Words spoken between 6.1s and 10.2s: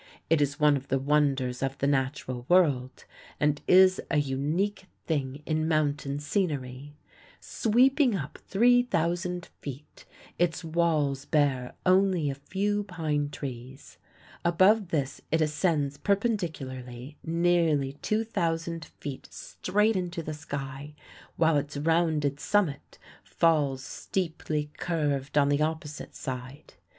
scenery. Sweeping up 3,000 feet,